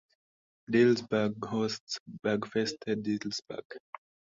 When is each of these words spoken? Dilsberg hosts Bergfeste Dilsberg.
Dilsberg 0.71 1.45
hosts 1.51 1.99
Bergfeste 2.23 2.97
Dilsberg. 2.97 3.77